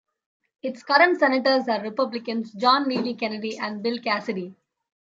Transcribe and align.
Its 0.63 0.81
current 0.81 1.19
senators 1.19 1.67
are 1.67 1.79
Republicans 1.83 2.53
John 2.53 2.87
Neely 2.87 3.13
Kennedy 3.13 3.59
and 3.59 3.83
Bill 3.83 3.99
Cassidy. 3.99 4.55